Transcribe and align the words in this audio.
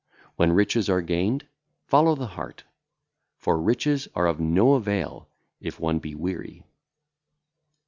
When 0.35 0.53
riches 0.53 0.89
are 0.89 1.03
gained, 1.03 1.45
follow 1.85 2.15
the 2.15 2.25
heart; 2.33 2.63
for 3.37 3.61
riches 3.61 4.07
are 4.15 4.25
of 4.25 4.39
no 4.39 4.73
avail 4.73 5.27
if 5.59 5.79
one 5.79 5.99
be 5.99 6.15
weary. 6.15 6.63